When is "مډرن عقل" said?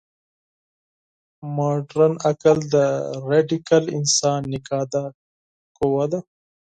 1.55-2.57